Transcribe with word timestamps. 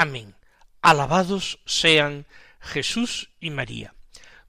Amén. 0.00 0.36
Alabados 0.80 1.58
sean 1.66 2.24
Jesús 2.60 3.32
y 3.40 3.50
María. 3.50 3.96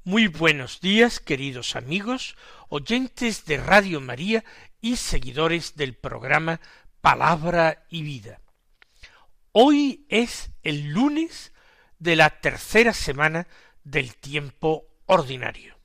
Muy 0.03 0.27
buenos 0.27 0.80
días, 0.80 1.20
queridos 1.20 1.75
amigos, 1.75 2.35
oyentes 2.67 3.45
de 3.45 3.58
Radio 3.58 3.99
María 3.99 4.44
y 4.80 4.98
seguidores 4.98 5.75
del 5.75 5.95
programa 5.95 6.62
Palabra 7.02 7.84
y 7.89 8.03
Vida. 8.03 8.41
Hoy 9.52 10.05
es 10.09 10.52
el 10.61 10.89
lunes 10.89 11.52
de 11.97 12.16
la 12.16 12.30
tercera 12.30 12.94
semana 12.94 13.47
del 13.84 14.17
tiempo 14.17 14.86
ordinario. 15.08 15.80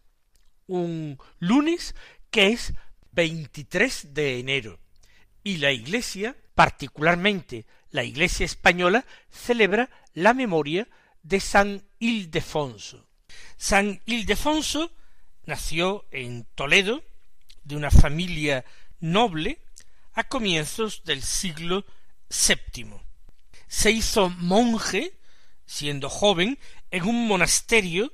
Un 0.66 1.18
lunes 1.38 1.94
que 2.30 2.48
es 2.48 2.74
23 3.12 4.12
de 4.12 4.40
enero 4.40 4.78
y 5.42 5.56
la 5.56 5.72
Iglesia, 5.72 6.36
particularmente 6.54 7.64
la 7.94 8.02
Iglesia 8.02 8.44
española, 8.44 9.06
celebra 9.30 9.88
la 10.14 10.34
memoria 10.34 10.88
de 11.22 11.38
San 11.38 11.80
Ildefonso. 12.00 13.06
San 13.56 14.02
Ildefonso 14.04 14.90
nació 15.46 16.04
en 16.10 16.44
Toledo, 16.56 17.04
de 17.62 17.76
una 17.76 17.92
familia 17.92 18.64
noble, 18.98 19.60
a 20.12 20.24
comienzos 20.24 21.04
del 21.04 21.22
siglo 21.22 21.86
VII. 22.30 22.94
Se 23.68 23.92
hizo 23.92 24.28
monje, 24.28 25.12
siendo 25.64 26.10
joven, 26.10 26.58
en 26.90 27.04
un 27.04 27.28
monasterio 27.28 28.12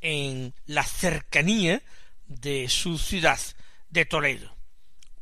en 0.00 0.54
la 0.66 0.82
cercanía 0.82 1.80
de 2.26 2.68
su 2.68 2.98
ciudad, 2.98 3.38
de 3.90 4.06
Toledo, 4.06 4.56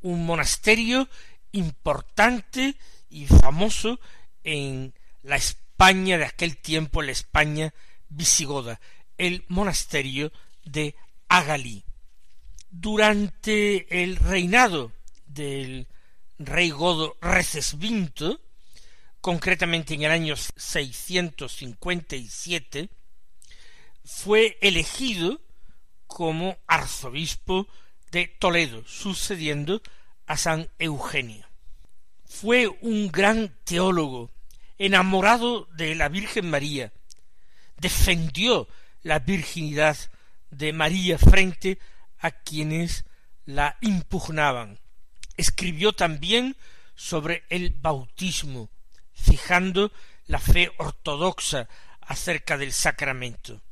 un 0.01 0.25
monasterio 0.25 1.11
importante 1.53 2.75
y 3.11 3.27
famoso 3.27 4.01
en 4.45 4.95
la 5.23 5.37
España 5.37 6.19
de 6.19 6.25
aquel 6.25 6.57
tiempo, 6.57 7.03
la 7.03 7.13
España 7.13 7.73
visigoda, 8.09 8.81
el 9.17 9.45
monasterio 9.49 10.33
de 10.65 10.97
Agalí. 11.29 11.85
Durante 12.71 14.03
el 14.03 14.17
reinado 14.17 14.93
del 15.27 15.87
rey 16.39 16.71
godo 16.71 17.17
Recesvinto, 17.21 18.41
concretamente 19.21 19.95
en 19.95 20.03
el 20.03 20.11
año 20.11 20.35
657, 20.37 22.89
fue 24.05 24.59
elegido 24.61 25.41
como 26.07 26.59
arzobispo 26.67 27.67
de 28.11 28.27
Toledo, 28.27 28.85
sucediendo 28.87 29.81
a 30.27 30.37
San 30.37 30.69
Eugenio. 30.79 31.48
Fue 32.29 32.69
un 32.83 33.11
gran 33.11 33.57
teólogo, 33.65 34.31
enamorado 34.77 35.65
de 35.75 35.95
la 35.95 36.09
Virgen 36.09 36.49
María, 36.51 36.93
defendió 37.79 38.69
la 39.03 39.19
virginidad 39.19 39.97
de 40.51 40.73
María 40.73 41.19
frente 41.19 41.79
a 42.19 42.31
quienes 42.31 43.05
la 43.45 43.77
impugnaban. 43.81 44.79
Escribió 45.37 45.93
también 45.95 46.57
sobre 46.95 47.45
el 47.49 47.71
bautismo, 47.71 48.69
fijando 49.15 49.91
la 50.27 50.39
fe 50.39 50.71
ortodoxa 50.77 51.69
acerca 52.03 52.59
del 52.59 52.73
sacramento. 52.73 53.63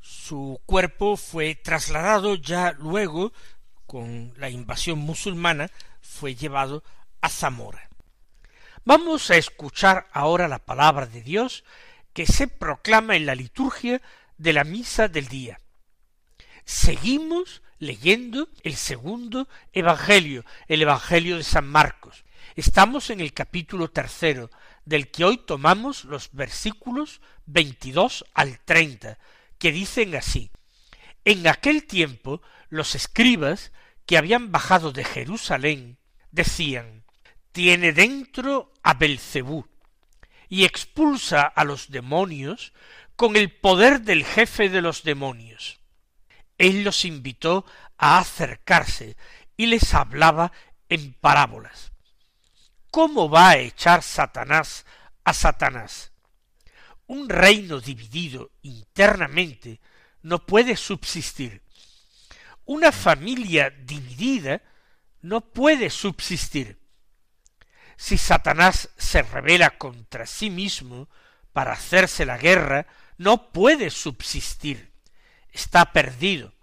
Su 0.00 0.60
cuerpo 0.66 1.16
fue 1.16 1.54
trasladado 1.54 2.34
ya 2.34 2.72
luego, 2.72 3.32
con 3.86 4.34
la 4.36 4.50
invasión 4.50 4.98
musulmana, 4.98 5.70
fue 6.00 6.34
llevado 6.34 6.82
a 7.20 7.28
Zamora. 7.28 7.88
Vamos 8.84 9.30
a 9.30 9.36
escuchar 9.36 10.08
ahora 10.12 10.46
la 10.46 10.58
palabra 10.58 11.06
de 11.06 11.22
Dios 11.22 11.64
que 12.12 12.26
se 12.26 12.48
proclama 12.48 13.16
en 13.16 13.26
la 13.26 13.34
liturgia 13.34 14.02
de 14.36 14.52
la 14.52 14.64
misa 14.64 15.08
del 15.08 15.28
día. 15.28 15.58
Seguimos 16.64 17.62
leyendo 17.78 18.48
el 18.62 18.76
segundo 18.76 19.48
Evangelio, 19.72 20.44
el 20.68 20.82
Evangelio 20.82 21.36
de 21.36 21.44
San 21.44 21.66
Marcos. 21.66 22.24
Estamos 22.56 23.10
en 23.10 23.20
el 23.20 23.32
capítulo 23.32 23.90
tercero, 23.90 24.50
del 24.84 25.10
que 25.10 25.24
hoy 25.24 25.38
tomamos 25.38 26.04
los 26.04 26.30
versículos 26.32 27.20
veintidós 27.46 28.24
al 28.34 28.60
treinta, 28.60 29.18
que 29.58 29.72
dicen 29.72 30.14
así 30.14 30.50
En 31.24 31.46
aquel 31.46 31.86
tiempo 31.86 32.42
los 32.68 32.94
escribas 32.94 33.72
que 34.06 34.18
habían 34.18 34.52
bajado 34.52 34.92
de 34.92 35.04
Jerusalén 35.04 35.98
decían 36.30 37.04
Tiene 37.52 37.92
dentro 37.92 38.72
a 38.82 38.94
Belcebú 38.94 39.66
y 40.48 40.64
expulsa 40.64 41.42
a 41.42 41.64
los 41.64 41.90
demonios 41.90 42.72
con 43.16 43.36
el 43.36 43.50
poder 43.50 44.02
del 44.02 44.24
jefe 44.24 44.68
de 44.68 44.82
los 44.82 45.02
demonios. 45.02 45.80
Él 46.58 46.84
los 46.84 47.04
invitó 47.04 47.64
a 47.96 48.18
acercarse 48.18 49.16
y 49.56 49.66
les 49.66 49.94
hablaba 49.94 50.52
en 50.88 51.14
parábolas. 51.14 51.93
¿Cómo 52.94 53.28
va 53.28 53.48
a 53.48 53.56
echar 53.56 54.04
Satanás 54.04 54.86
a 55.24 55.34
Satanás? 55.34 56.12
Un 57.08 57.28
reino 57.28 57.80
dividido 57.80 58.52
internamente 58.62 59.80
no 60.22 60.46
puede 60.46 60.76
subsistir. 60.76 61.64
Una 62.64 62.92
familia 62.92 63.70
dividida 63.70 64.62
no 65.22 65.40
puede 65.40 65.90
subsistir. 65.90 66.78
Si 67.96 68.16
Satanás 68.16 68.90
se 68.96 69.22
revela 69.22 69.76
contra 69.76 70.24
sí 70.24 70.48
mismo 70.48 71.08
para 71.52 71.72
hacerse 71.72 72.24
la 72.24 72.38
guerra, 72.38 72.86
no 73.18 73.50
puede 73.50 73.90
subsistir. 73.90 74.92
Está 75.50 75.92
perdido. 75.92 76.54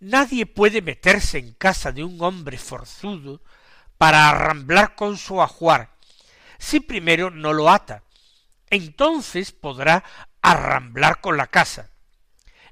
Nadie 0.00 0.44
puede 0.44 0.82
meterse 0.82 1.38
en 1.38 1.54
casa 1.54 1.92
de 1.92 2.04
un 2.04 2.20
hombre 2.20 2.58
forzudo 2.58 3.40
para 3.98 4.30
arramblar 4.30 4.94
con 4.94 5.18
su 5.18 5.42
ajuar, 5.42 5.90
si 6.58 6.80
primero 6.80 7.30
no 7.30 7.52
lo 7.52 7.68
ata. 7.68 8.04
Entonces 8.70 9.52
podrá 9.52 10.04
arramblar 10.40 11.20
con 11.20 11.36
la 11.36 11.48
casa. 11.48 11.90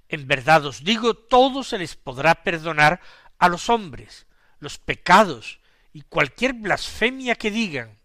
En 0.09 0.29
verdad 0.29 0.65
os 0.65 0.85
digo, 0.85 1.15
todo 1.15 1.65
se 1.65 1.79
les 1.79 1.97
podrá 1.97 2.37
perdonar 2.45 3.01
a 3.39 3.49
los 3.49 3.69
hombres, 3.69 4.27
los 4.61 4.79
pecados 4.79 5.59
y 5.93 6.03
cualquier 6.03 6.53
blasfemia 6.53 7.35
que 7.35 7.51
digan. 7.51 7.99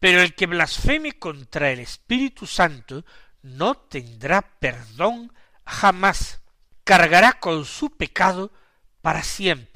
Pero 0.00 0.20
el 0.20 0.34
que 0.34 0.46
blasfeme 0.46 1.18
contra 1.18 1.70
el 1.70 1.78
Espíritu 1.78 2.46
Santo 2.46 3.04
no 3.42 3.76
tendrá 3.76 4.42
perdón 4.58 5.32
jamás, 5.64 6.40
cargará 6.82 7.34
con 7.34 7.64
su 7.64 7.96
pecado 7.96 8.52
para 9.00 9.22
siempre 9.22 9.75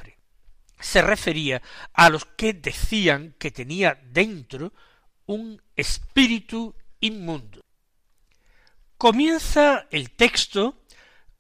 se 0.81 1.03
refería 1.03 1.63
a 1.93 2.11
los 2.11 2.25
que 2.25 2.53
decían 2.53 3.35
que 3.39 3.51
tenía 3.51 4.01
dentro 4.03 4.73
un 5.27 5.63
espíritu 5.77 6.75
inmundo. 7.01 7.61
Comienza 8.97 9.87
el 9.91 10.11
texto 10.11 10.83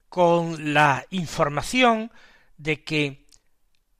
con 0.09 0.73
la 0.75 1.07
información 1.11 2.11
de 2.57 2.83
que 2.85 3.27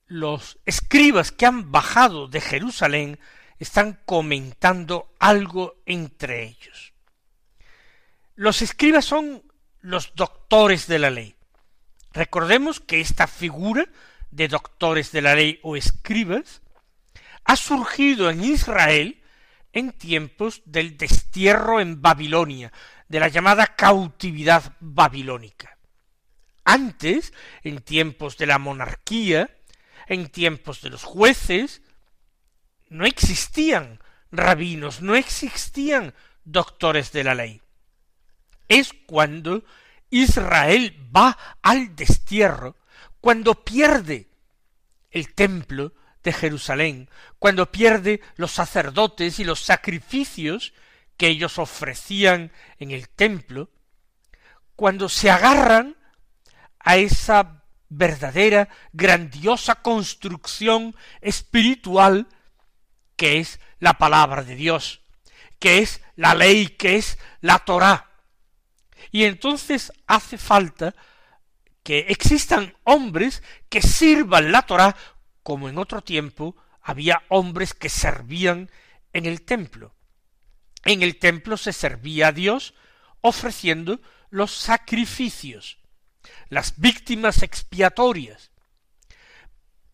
los 0.07 0.59
escribas 0.65 1.31
que 1.31 1.45
han 1.45 1.71
bajado 1.71 2.27
de 2.27 2.41
Jerusalén 2.41 3.19
están 3.59 3.99
comentando 4.05 5.13
algo 5.19 5.81
entre 5.85 6.43
ellos. 6.43 6.93
Los 8.35 8.61
escribas 8.61 9.05
son 9.05 9.43
los 9.81 10.15
doctores 10.15 10.87
de 10.87 10.99
la 10.99 11.09
ley. 11.09 11.35
Recordemos 12.11 12.79
que 12.79 12.99
esta 12.99 13.27
figura 13.27 13.85
de 14.31 14.47
doctores 14.47 15.11
de 15.11 15.21
la 15.21 15.35
ley 15.35 15.59
o 15.61 15.75
escribas, 15.75 16.61
ha 17.43 17.55
surgido 17.55 18.29
en 18.29 18.43
Israel 18.43 19.21
en 19.73 19.91
tiempos 19.91 20.61
del 20.65 20.97
destierro 20.97 21.79
en 21.79 22.01
Babilonia, 22.01 22.71
de 23.07 23.19
la 23.19 23.27
llamada 23.27 23.67
cautividad 23.67 24.73
babilónica. 24.79 25.77
antes, 26.63 27.33
en 27.63 27.81
tiempos 27.81 28.37
de 28.37 28.45
la 28.45 28.59
monarquía, 28.59 29.49
en 30.07 30.29
tiempos 30.29 30.81
de 30.81 30.89
los 30.89 31.03
jueces, 31.03 31.81
no 32.87 33.05
existían 33.05 33.99
rabinos, 34.31 35.01
no 35.01 35.15
existían 35.15 36.13
doctores 36.43 37.11
de 37.11 37.23
la 37.23 37.35
ley. 37.35 37.61
Es 38.67 38.93
cuando 39.05 39.63
Israel 40.09 40.95
va 41.13 41.37
al 41.61 41.95
destierro, 41.95 42.75
cuando 43.21 43.63
pierde 43.63 44.27
el 45.11 45.33
templo 45.33 45.93
de 46.23 46.33
Jerusalén, 46.33 47.09
cuando 47.39 47.71
pierde 47.71 48.21
los 48.35 48.51
sacerdotes 48.51 49.39
y 49.39 49.43
los 49.43 49.61
sacrificios 49.61 50.73
que 51.17 51.27
ellos 51.27 51.59
ofrecían 51.59 52.51
en 52.79 52.91
el 52.91 53.09
templo, 53.09 53.69
cuando 54.75 55.07
se 55.09 55.29
agarran 55.29 55.95
a 56.79 56.97
esa 56.97 57.63
verdadera, 57.89 58.69
grandiosa 58.93 59.75
construcción 59.75 60.95
espiritual 61.21 62.27
que 63.15 63.39
es 63.39 63.59
la 63.79 63.99
palabra 63.99 64.43
de 64.43 64.55
Dios, 64.55 65.01
que 65.59 65.79
es 65.79 66.01
la 66.15 66.33
ley, 66.33 66.67
que 66.67 66.95
es 66.95 67.19
la 67.41 67.59
Torá. 67.59 68.09
Y 69.11 69.25
entonces 69.25 69.91
hace 70.07 70.37
falta 70.37 70.95
que 71.83 72.07
existan 72.09 72.75
hombres 72.83 73.41
que 73.69 73.81
sirvan 73.81 74.51
la 74.51 74.63
Torá 74.63 74.95
como 75.43 75.69
en 75.69 75.77
otro 75.77 76.01
tiempo 76.01 76.55
había 76.81 77.23
hombres 77.29 77.73
que 77.73 77.89
servían 77.89 78.69
en 79.13 79.25
el 79.25 79.41
templo. 79.43 79.95
En 80.85 81.03
el 81.03 81.17
templo 81.17 81.57
se 81.57 81.73
servía 81.73 82.27
a 82.27 82.31
Dios 82.31 82.73
ofreciendo 83.21 84.01
los 84.29 84.51
sacrificios, 84.51 85.77
las 86.49 86.79
víctimas 86.79 87.43
expiatorias. 87.43 88.51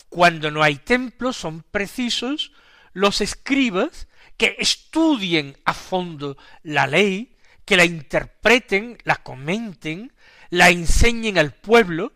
Cuando 0.10 0.51
no 0.51 0.63
hay 0.63 0.78
templo 0.78 1.34
son 1.34 1.63
precisos 1.63 2.51
los 2.94 3.22
escribas 3.22 4.07
que 4.38 4.56
estudien 4.60 5.57
a 5.66 5.74
fondo 5.74 6.38
la 6.63 6.88
ley, 6.88 7.36
que 7.66 7.75
la 7.75 7.84
interpreten, 7.84 8.98
la 9.04 9.18
comenten, 9.18 10.13
la 10.50 10.70
enseñen 10.70 11.38
al 11.38 11.54
pueblo, 11.54 12.14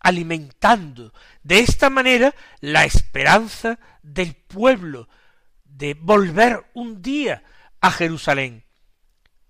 alimentando 0.00 1.12
de 1.42 1.60
esta 1.60 1.90
manera 1.90 2.34
la 2.60 2.84
esperanza 2.84 3.78
del 4.02 4.34
pueblo 4.34 5.08
de 5.64 5.94
volver 5.94 6.70
un 6.74 7.02
día 7.02 7.44
a 7.80 7.90
Jerusalén, 7.90 8.64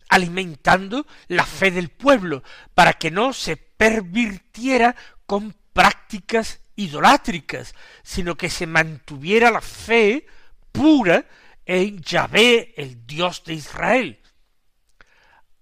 alimentando 0.09 1.07
la 1.29 1.45
fe 1.45 1.71
del 1.71 1.89
pueblo 1.91 2.43
para 2.75 2.95
que 2.95 3.11
no 3.11 3.33
se 3.33 3.57
pervirtiera 3.57 4.95
con 5.27 5.55
prácticas 5.73 6.61
idolátricas, 6.77 7.75
sino 8.03 8.37
que 8.37 8.51
se 8.51 8.67
mantuviera 8.67 9.51
la 9.51 9.61
fe 9.61 10.27
pura 10.71 11.27
en 11.65 12.01
Yahvé, 12.03 12.75
el 12.77 13.07
Dios 13.07 13.45
de 13.45 13.55
Israel. 13.55 14.21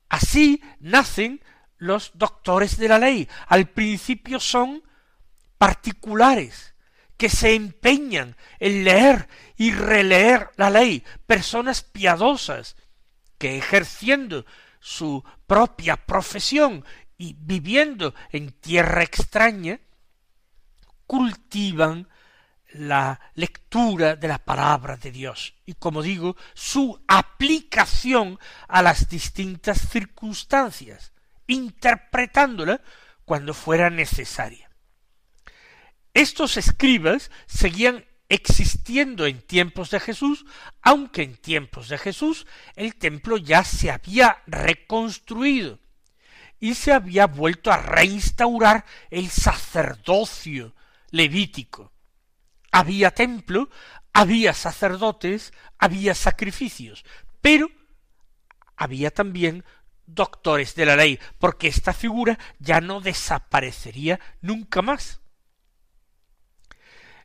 Así 0.09 0.63
nacen 0.81 1.41
los 1.81 2.13
doctores 2.15 2.77
de 2.77 2.89
la 2.89 2.99
ley. 2.99 3.29
Al 3.49 3.69
principio 3.69 4.39
son 4.39 4.85
particulares, 5.59 6.75
que 7.17 7.29
se 7.29 7.55
empeñan 7.55 8.37
en 8.61 8.85
leer 8.85 9.29
y 9.57 9.73
releer 9.73 10.51
la 10.57 10.71
ley, 10.71 11.05
personas 11.27 11.83
piadosas, 11.83 12.77
que 13.37 13.59
ejerciendo 13.59 14.47
su 14.79 15.23
propia 15.47 15.97
profesión 15.97 16.85
y 17.19 17.37
viviendo 17.39 18.15
en 18.31 18.53
tierra 18.53 19.03
extraña, 19.03 19.81
cultivan 21.07 22.09
la 22.73 23.21
lectura 23.35 24.17
de 24.17 24.29
la 24.29 24.39
palabra 24.39 24.97
de 24.97 25.11
Dios. 25.11 25.55
Y, 25.67 25.75
como 25.75 26.03
digo, 26.03 26.37
su 26.55 27.03
aplicación 27.09 28.39
a 28.69 28.81
las 28.83 29.09
distintas 29.09 29.89
circunstancias, 29.91 31.10
interpretándola 31.51 32.81
cuando 33.25 33.55
fuera 33.55 33.91
necesaria. 33.91 34.71
Estos 36.15 36.57
escribas 36.57 37.31
seguían 37.47 38.05
existiendo 38.29 39.27
en 39.27 39.43
tiempos 39.43 39.91
de 39.91 40.01
Jesús, 40.01 40.47
aunque 40.81 41.23
en 41.23 41.37
tiempos 41.37 41.89
de 41.89 41.99
Jesús 41.99 42.47
el 42.77 42.95
templo 42.95 43.37
ya 43.37 43.65
se 43.65 43.91
había 43.91 44.43
reconstruido 44.47 45.81
y 46.61 46.75
se 46.75 46.93
había 46.93 47.27
vuelto 47.27 47.73
a 47.73 47.79
reinstaurar 47.79 48.85
el 49.11 49.29
sacerdocio 49.29 50.75
levítico. 51.11 51.93
Había 52.71 53.11
templo, 53.11 53.69
había 54.13 54.55
sacerdotes, 54.55 55.53
había 55.79 56.15
sacrificios, 56.15 57.05
pero 57.41 57.69
había 58.77 59.11
también 59.11 59.65
doctores 60.15 60.75
de 60.75 60.87
la 60.87 60.97
ley, 60.97 61.19
porque 61.39 61.69
esta 61.69 61.93
figura 61.93 62.39
ya 62.59 62.81
no 62.81 63.01
desaparecería 63.01 64.21
nunca 64.41 64.83
más. 64.83 65.21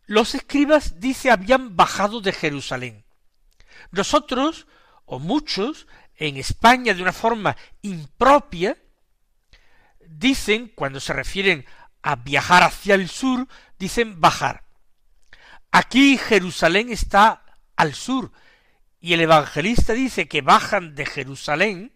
Los 0.05 0.35
escribas, 0.35 0.99
dice, 0.99 1.31
habían 1.31 1.75
bajado 1.75 2.21
de 2.21 2.31
Jerusalén. 2.31 3.05
Nosotros, 3.91 4.67
o 5.05 5.19
muchos, 5.19 5.87
en 6.15 6.37
España 6.37 6.93
de 6.93 7.01
una 7.01 7.13
forma 7.13 7.57
impropia, 7.81 8.77
dicen, 10.07 10.71
cuando 10.75 10.99
se 10.99 11.13
refieren 11.13 11.65
a 12.03 12.15
viajar 12.17 12.63
hacia 12.63 12.95
el 12.95 13.09
sur, 13.09 13.47
dicen 13.79 14.21
bajar. 14.21 14.63
Aquí 15.71 16.17
Jerusalén 16.17 16.91
está 16.91 17.43
al 17.75 17.95
sur, 17.95 18.31
y 18.99 19.13
el 19.13 19.21
evangelista 19.21 19.93
dice 19.93 20.27
que 20.27 20.41
bajan 20.41 20.95
de 20.95 21.05
Jerusalén 21.05 21.94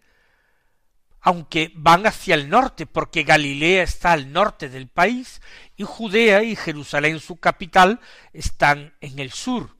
aunque 1.20 1.72
van 1.74 2.06
hacia 2.06 2.34
el 2.34 2.48
norte, 2.48 2.86
porque 2.86 3.24
Galilea 3.24 3.82
está 3.82 4.12
al 4.12 4.32
norte 4.32 4.68
del 4.68 4.88
país, 4.88 5.40
y 5.76 5.84
Judea 5.84 6.42
y 6.42 6.56
Jerusalén, 6.56 7.20
su 7.20 7.36
capital, 7.36 8.00
están 8.32 8.94
en 9.00 9.18
el 9.18 9.30
sur. 9.30 9.76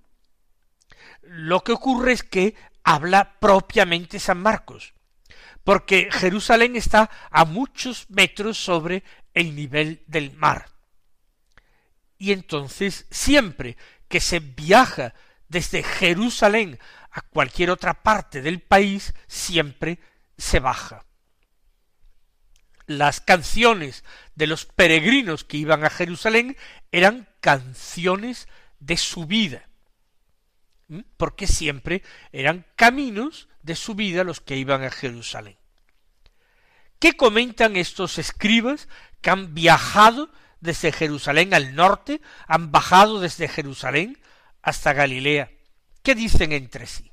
Lo 1.23 1.63
que 1.65 1.73
ocurre 1.73 2.13
es 2.13 2.23
que 2.23 2.55
habla 2.85 3.39
propiamente 3.41 4.19
San 4.19 4.41
Marcos, 4.43 4.95
porque 5.65 6.09
Jerusalén 6.11 6.77
está 6.77 7.11
a 7.31 7.45
muchos 7.45 8.09
metros 8.11 8.59
sobre 8.59 9.03
el 9.33 9.55
nivel 9.55 10.03
del 10.07 10.33
mar. 10.37 10.69
Y 12.19 12.33
entonces 12.33 13.07
siempre 13.11 13.79
que 14.09 14.21
se 14.21 14.41
viaja 14.41 15.15
desde 15.49 15.83
Jerusalén 15.83 16.79
a 17.11 17.23
cualquier 17.23 17.71
otra 17.71 18.03
parte 18.03 18.43
del 18.43 18.61
país, 18.61 19.15
siempre 19.27 19.99
se 20.37 20.61
baja 20.61 21.07
las 22.99 23.21
canciones 23.21 24.05
de 24.35 24.49
los 24.49 24.67
peregrinos 24.67 25.45
que 25.45 25.57
iban 25.57 25.85
a 25.85 25.91
Jerusalén 25.91 26.57
eran 26.91 27.29
canciones 27.41 28.49
de 28.81 28.97
subida, 28.97 29.69
porque 31.17 31.47
siempre 31.47 32.03
eran 32.33 32.67
caminos 32.75 33.49
de 33.63 33.77
subida 33.77 34.25
los 34.25 34.41
que 34.41 34.57
iban 34.57 34.83
a 34.83 34.91
Jerusalén. 34.91 35.57
¿Qué 36.99 37.13
comentan 37.13 37.77
estos 37.77 38.19
escribas 38.19 38.89
que 39.21 39.31
han 39.31 39.55
viajado 39.55 40.31
desde 40.61 40.91
Jerusalén 40.91 41.55
al 41.55 41.77
norte, 41.77 42.21
han 42.49 42.73
bajado 42.73 43.21
desde 43.21 43.47
Jerusalén 43.47 44.19
hasta 44.63 44.93
Galilea? 44.93 45.51
¿Qué 46.03 46.17
dicen 46.17 46.53
entre 46.53 46.87
sí? 46.87 47.13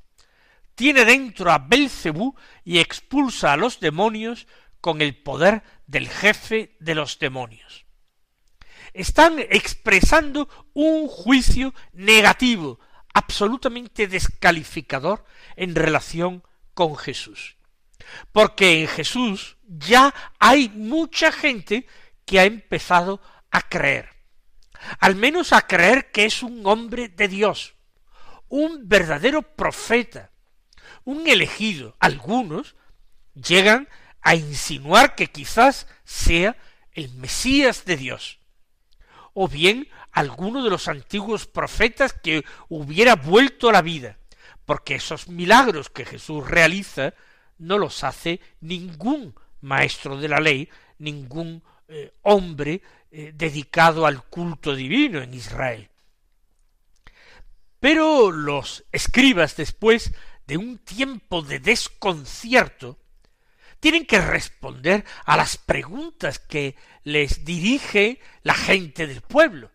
Tiene 0.74 1.06
dentro 1.06 1.52
a 1.52 1.60
Belcebú 1.60 2.36
y 2.64 2.80
expulsa 2.80 3.54
a 3.54 3.58
los 3.58 3.80
demonios 3.80 4.48
con 4.88 5.02
el 5.02 5.18
poder 5.18 5.64
del 5.86 6.08
jefe 6.08 6.78
de 6.80 6.96
los 6.96 7.20
demonios. 7.20 7.86
Están 8.94 9.38
expresando 9.38 10.48
un 10.74 11.10
juicio 11.10 11.74
negativo, 11.92 12.80
absolutamente 13.14 14.08
descalificador 14.08 15.26
en 15.58 15.76
relación 15.76 16.42
con 16.74 16.96
Jesús. 16.96 17.58
Porque 18.32 18.80
en 18.80 18.88
Jesús 18.88 19.58
ya 19.68 20.14
hay 20.40 20.70
mucha 20.70 21.34
gente 21.34 21.86
que 22.24 22.40
ha 22.40 22.46
empezado 22.46 23.22
a 23.52 23.64
creer. 23.64 24.08
Al 25.00 25.18
menos 25.18 25.52
a 25.52 25.68
creer 25.68 26.12
que 26.12 26.24
es 26.24 26.44
un 26.44 26.66
hombre 26.66 27.10
de 27.10 27.28
Dios, 27.28 27.76
un 28.48 28.88
verdadero 28.88 29.42
profeta, 29.42 30.32
un 31.04 31.28
elegido. 31.28 31.98
Algunos 32.00 32.78
llegan 33.36 33.90
a 34.22 34.36
insinuar 34.36 35.16
que 35.16 35.28
quizás 35.28 35.88
sea 36.04 36.58
el 36.94 37.14
Mesías 37.14 37.86
de 37.86 37.98
Dios, 37.98 38.40
o 39.34 39.48
bien 39.48 39.88
alguno 40.12 40.64
de 40.64 40.70
los 40.70 40.88
antiguos 40.88 41.46
profetas 41.46 42.14
que 42.14 42.44
hubiera 42.70 43.16
vuelto 43.16 43.70
a 43.70 43.74
la 43.74 43.82
vida, 43.82 44.18
porque 44.66 44.96
esos 44.96 45.28
milagros 45.28 45.90
que 45.90 46.06
Jesús 46.06 46.50
realiza 46.50 47.14
no 47.58 47.78
los 47.78 48.04
hace 48.04 48.40
ningún 48.62 49.36
maestro 49.62 50.18
de 50.18 50.28
la 50.28 50.40
ley, 50.40 50.70
ningún 50.98 51.64
eh, 51.88 52.14
hombre 52.24 52.82
eh, 53.12 53.32
dedicado 53.36 54.06
al 54.06 54.24
culto 54.24 54.76
divino 54.76 55.22
en 55.22 55.34
Israel. 55.34 55.90
Pero 57.80 58.32
los 58.32 58.84
escribas, 58.92 59.56
después 59.56 60.14
de 60.48 60.58
un 60.58 60.80
tiempo 60.80 61.42
de 61.42 61.60
desconcierto, 61.60 62.98
tienen 63.80 64.06
que 64.06 64.20
responder 64.20 65.06
a 65.26 65.38
las 65.38 65.58
preguntas 65.58 66.40
que 66.40 66.76
les 67.04 67.46
dirige 67.46 68.20
la 68.44 68.54
gente 68.54 69.08
del 69.08 69.22
pueblo. 69.22 69.72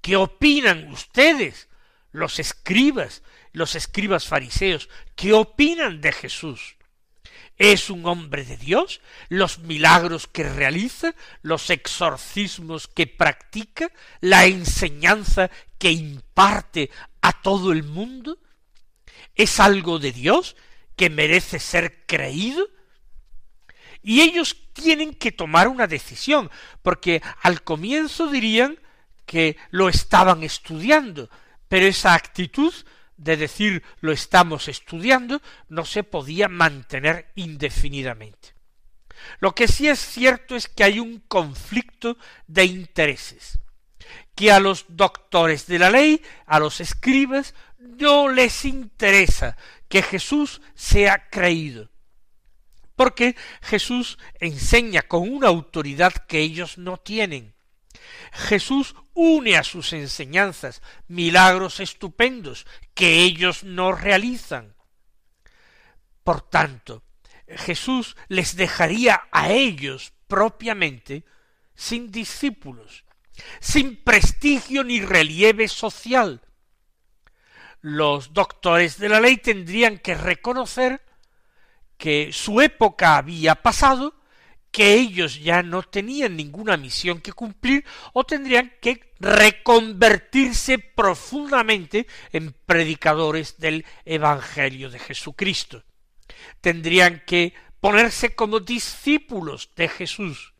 ¿Qué 0.00 0.16
opinan 0.16 0.90
ustedes, 0.92 1.68
los 2.12 2.38
escribas, 2.38 3.22
los 3.52 3.74
escribas 3.74 4.26
fariseos? 4.26 4.88
¿Qué 5.16 5.32
opinan 5.32 6.00
de 6.00 6.12
Jesús? 6.12 6.76
¿Es 7.56 7.90
un 7.90 8.06
hombre 8.06 8.44
de 8.44 8.56
Dios? 8.56 9.00
¿Los 9.28 9.58
milagros 9.58 10.28
que 10.28 10.48
realiza? 10.48 11.14
¿Los 11.42 11.70
exorcismos 11.70 12.86
que 12.86 13.08
practica? 13.08 13.90
¿La 14.20 14.46
enseñanza 14.46 15.50
que 15.76 15.90
imparte 15.90 16.90
a 17.20 17.42
todo 17.42 17.72
el 17.72 17.82
mundo? 17.82 18.38
¿Es 19.34 19.58
algo 19.58 19.98
de 19.98 20.12
Dios 20.12 20.54
que 20.94 21.10
merece 21.10 21.58
ser 21.58 22.06
creído? 22.06 22.68
Y 24.02 24.20
ellos 24.20 24.56
tienen 24.72 25.14
que 25.14 25.32
tomar 25.32 25.68
una 25.68 25.86
decisión, 25.86 26.50
porque 26.82 27.22
al 27.42 27.62
comienzo 27.62 28.28
dirían 28.28 28.78
que 29.26 29.56
lo 29.70 29.88
estaban 29.88 30.42
estudiando, 30.42 31.28
pero 31.68 31.86
esa 31.86 32.14
actitud 32.14 32.72
de 33.16 33.36
decir 33.36 33.82
lo 34.00 34.12
estamos 34.12 34.68
estudiando 34.68 35.42
no 35.68 35.84
se 35.84 36.04
podía 36.04 36.48
mantener 36.48 37.30
indefinidamente. 37.34 38.54
Lo 39.40 39.54
que 39.54 39.68
sí 39.68 39.88
es 39.88 39.98
cierto 39.98 40.56
es 40.56 40.68
que 40.68 40.84
hay 40.84 41.00
un 41.00 41.20
conflicto 41.28 42.16
de 42.46 42.64
intereses, 42.64 43.58
que 44.34 44.52
a 44.52 44.60
los 44.60 44.86
doctores 44.88 45.66
de 45.66 45.78
la 45.78 45.90
ley, 45.90 46.22
a 46.46 46.60
los 46.60 46.80
escribas, 46.80 47.54
no 47.78 48.28
les 48.28 48.64
interesa 48.64 49.56
que 49.88 50.02
Jesús 50.02 50.60
sea 50.74 51.28
creído, 51.28 51.90
porque 52.98 53.36
Jesús 53.62 54.18
enseña 54.40 55.02
con 55.02 55.32
una 55.32 55.46
autoridad 55.46 56.12
que 56.12 56.40
ellos 56.40 56.78
no 56.78 56.96
tienen, 56.96 57.54
Jesús 58.32 58.96
une 59.14 59.56
a 59.56 59.62
sus 59.62 59.92
enseñanzas 59.92 60.82
milagros 61.06 61.78
estupendos 61.78 62.66
que 62.94 63.20
ellos 63.20 63.62
no 63.62 63.92
realizan. 63.92 64.74
Por 66.24 66.42
tanto, 66.42 67.04
Jesús 67.46 68.16
les 68.26 68.56
dejaría 68.56 69.28
a 69.30 69.52
ellos 69.52 70.12
propiamente 70.26 71.24
sin 71.76 72.10
discípulos, 72.10 73.04
sin 73.60 73.94
prestigio 74.02 74.82
ni 74.82 75.02
relieve 75.02 75.68
social. 75.68 76.42
Los 77.80 78.32
doctores 78.32 78.98
de 78.98 79.08
la 79.08 79.20
ley 79.20 79.36
tendrían 79.36 79.98
que 79.98 80.16
reconocer 80.16 81.06
que 81.98 82.30
su 82.32 82.60
época 82.60 83.16
había 83.16 83.56
pasado 83.56 84.14
que 84.70 84.94
ellos 84.94 85.40
ya 85.40 85.62
no 85.62 85.82
tenían 85.82 86.36
ninguna 86.36 86.76
misión 86.76 87.20
que 87.20 87.32
cumplir 87.32 87.84
o 88.12 88.24
tendrían 88.24 88.72
que 88.80 89.12
reconvertirse 89.18 90.78
profundamente 90.78 92.06
en 92.32 92.54
predicadores 92.66 93.58
del 93.58 93.84
Evangelio 94.04 94.90
de 94.90 94.98
Jesucristo. 94.98 95.84
Tendrían 96.60 97.22
que 97.26 97.54
ponerse 97.80 98.34
como 98.34 98.60
discípulos 98.60 99.70
de 99.74 99.88
Jesús 99.88 100.54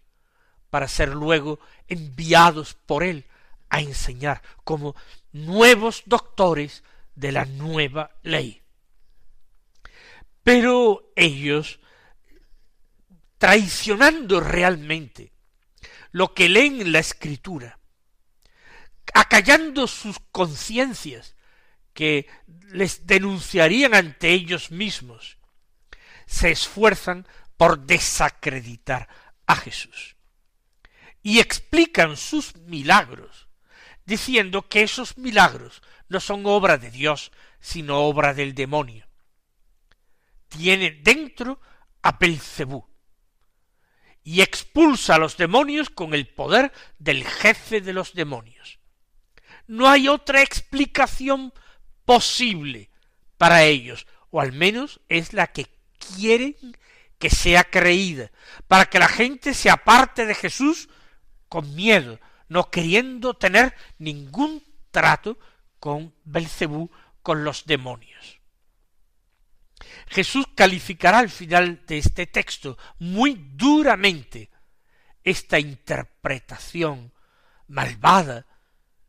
para 0.70 0.88
ser 0.88 1.10
luego 1.10 1.60
enviados 1.86 2.74
por 2.74 3.02
él 3.02 3.26
a 3.68 3.80
enseñar 3.80 4.42
como 4.64 4.96
nuevos 5.32 6.02
doctores 6.06 6.82
de 7.14 7.32
la 7.32 7.44
nueva 7.44 8.10
ley. 8.22 8.62
Pero 10.48 11.12
ellos 11.14 11.78
traicionando 13.36 14.40
realmente 14.40 15.34
lo 16.10 16.32
que 16.32 16.48
leen 16.48 16.80
en 16.80 16.90
la 16.90 17.00
escritura, 17.00 17.78
acallando 19.12 19.86
sus 19.86 20.16
conciencias 20.32 21.36
que 21.92 22.26
les 22.70 23.06
denunciarían 23.06 23.94
ante 23.94 24.30
ellos 24.30 24.70
mismos, 24.70 25.36
se 26.24 26.50
esfuerzan 26.50 27.26
por 27.58 27.80
desacreditar 27.80 29.06
a 29.44 29.54
Jesús. 29.54 30.16
Y 31.22 31.40
explican 31.40 32.16
sus 32.16 32.56
milagros, 32.56 33.48
diciendo 34.06 34.66
que 34.66 34.80
esos 34.82 35.18
milagros 35.18 35.82
no 36.08 36.20
son 36.20 36.46
obra 36.46 36.78
de 36.78 36.90
Dios, 36.90 37.32
sino 37.60 37.98
obra 37.98 38.32
del 38.32 38.54
demonio. 38.54 39.07
Tiene 40.48 40.90
dentro 41.02 41.60
a 42.02 42.12
Belcebú, 42.12 42.88
y 44.28 44.42
expulsa 44.42 45.14
a 45.14 45.18
los 45.18 45.38
demonios 45.38 45.88
con 45.88 46.12
el 46.12 46.26
poder 46.26 46.70
del 46.98 47.24
jefe 47.24 47.80
de 47.80 47.94
los 47.94 48.12
demonios. 48.12 48.78
No 49.66 49.88
hay 49.88 50.08
otra 50.08 50.42
explicación 50.42 51.52
posible 52.04 52.90
para 53.38 53.64
ellos, 53.64 54.06
o 54.30 54.42
al 54.42 54.52
menos 54.52 55.00
es 55.08 55.32
la 55.32 55.46
que 55.46 55.66
quieren 55.98 56.54
que 57.18 57.30
sea 57.30 57.64
creída, 57.64 58.30
para 58.66 58.86
que 58.86 58.98
la 58.98 59.08
gente 59.08 59.54
se 59.54 59.70
aparte 59.70 60.26
de 60.26 60.34
Jesús 60.34 60.88
con 61.48 61.74
miedo, 61.74 62.20
no 62.48 62.70
queriendo 62.70 63.34
tener 63.34 63.74
ningún 63.98 64.62
trato 64.90 65.38
con 65.80 66.14
Belcebú, 66.24 66.90
con 67.22 67.44
los 67.44 67.64
demonios. 67.64 68.37
Jesús 70.08 70.46
calificará 70.54 71.18
al 71.18 71.30
final 71.30 71.84
de 71.86 71.98
este 71.98 72.26
texto 72.26 72.76
muy 72.98 73.34
duramente 73.54 74.50
esta 75.22 75.58
interpretación 75.58 77.12
malvada 77.66 78.46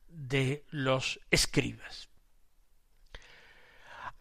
de 0.08 0.66
los 0.70 1.20
escribas. 1.32 2.10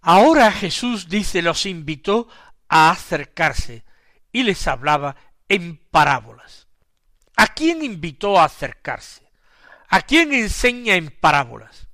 Ahora 0.00 0.52
Jesús 0.52 1.09
dice 1.09 1.43
los 1.43 1.67
invitó 1.67 2.28
a 2.69 2.90
acercarse 2.90 3.85
y 4.31 4.45
les 4.45 4.67
hablaba 4.67 5.17
en 5.49 5.76
parábolas. 5.76 6.69
¿A 7.37 7.49
quién 7.49 7.83
invitó 7.83 8.38
a 8.38 8.45
acercarse? 8.45 9.28
¿A 9.88 10.02
quién 10.02 10.33
enseña 10.33 10.95
en 10.95 11.11
parábolas? 11.11 11.88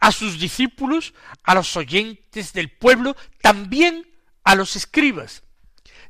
A 0.00 0.12
sus 0.12 0.38
discípulos, 0.38 1.14
a 1.42 1.54
los 1.54 1.76
oyentes 1.76 2.52
del 2.52 2.70
pueblo, 2.70 3.16
también 3.40 4.08
a 4.44 4.54
los 4.54 4.76
escribas. 4.76 5.42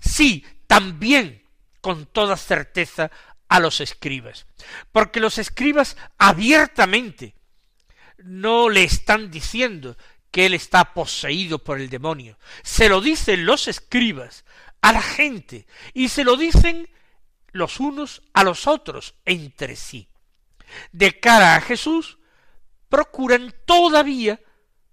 Sí, 0.01 0.45
también, 0.67 1.43
con 1.81 2.07
toda 2.07 2.37
certeza, 2.37 3.11
a 3.49 3.61
los 3.61 3.81
escribas. 3.81 4.47
Porque 4.93 5.21
los 5.21 5.39
escribas 5.39 5.97
abiertamente 6.19 7.35
no 8.19 8.69
le 8.69 8.85
están 8.85 9.31
diciendo 9.31 9.97
que 10.31 10.47
él 10.47 10.55
está 10.55 10.93
poseído 10.93 11.59
por 11.59 11.81
el 11.81 11.89
demonio. 11.89 12.39
Se 12.63 12.89
lo 12.89 13.01
dicen 13.01 13.47
los 13.47 13.69
escribas 13.69 14.45
a 14.83 14.93
la 14.93 15.03
gente 15.03 15.67
y 15.95 16.09
se 16.09 16.25
lo 16.25 16.37
dicen 16.37 16.89
los 17.53 17.81
unos 17.81 18.23
a 18.35 18.45
los 18.45 18.67
otros 18.67 19.15
entre 19.25 19.77
sí. 19.77 20.09
De 20.93 21.19
cara 21.19 21.57
a 21.57 21.61
Jesús, 21.61 22.18
procuran 22.89 23.55
todavía 23.65 24.41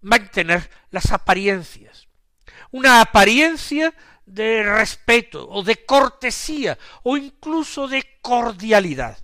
mantener 0.02 0.70
las 0.92 1.12
apariencias. 1.12 2.08
Una 2.72 3.02
apariencia 3.02 3.94
de 4.26 4.64
respeto 4.64 5.48
o 5.50 5.64
de 5.64 5.86
cortesía 5.86 6.78
o 7.04 7.18
incluso 7.18 7.88
de 7.88 8.20
cordialidad. 8.22 9.18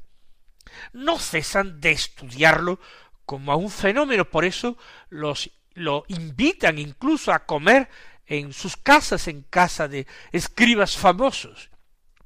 No 0.93 1.19
cesan 1.19 1.79
de 1.81 1.91
estudiarlo 1.91 2.79
como 3.25 3.51
a 3.51 3.55
un 3.55 3.69
fenómeno, 3.69 4.25
por 4.25 4.45
eso 4.45 4.77
los 5.09 5.51
lo 5.73 6.03
invitan 6.09 6.77
incluso 6.77 7.31
a 7.31 7.45
comer 7.45 7.89
en 8.25 8.51
sus 8.51 8.75
casas, 8.75 9.27
en 9.27 9.43
casa 9.43 9.87
de 9.87 10.05
escribas 10.31 10.97
famosos, 10.97 11.69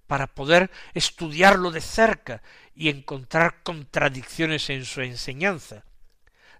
para 0.07 0.27
poder 0.27 0.71
estudiarlo 0.93 1.71
de 1.71 1.81
cerca 1.81 2.41
y 2.73 2.89
encontrar 2.89 3.61
contradicciones 3.63 4.69
en 4.69 4.83
su 4.85 5.01
enseñanza 5.01 5.85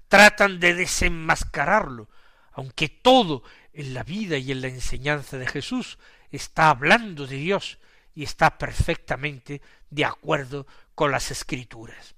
tratan 0.08 0.60
de 0.60 0.74
desenmascararlo, 0.74 2.10
aunque 2.54 2.90
todo 2.90 3.44
en 3.74 3.94
la 3.94 4.04
vida 4.04 4.38
y 4.38 4.52
en 4.52 4.62
la 4.62 4.68
enseñanza 4.68 5.38
de 5.38 5.48
Jesús 5.48 5.98
está 6.32 6.70
hablando 6.70 7.28
de 7.28 7.38
Dios 7.38 7.80
y 8.14 8.24
está 8.24 8.58
perfectamente 8.58 9.62
de 9.90 10.06
acuerdo 10.06 10.66
con 10.96 11.12
las 11.12 11.32
escrituras. 11.32 12.16